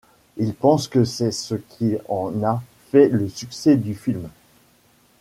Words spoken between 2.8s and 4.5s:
fait le succès du film.